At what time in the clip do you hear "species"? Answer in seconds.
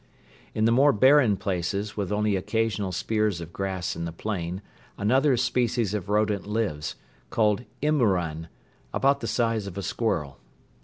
5.37-5.93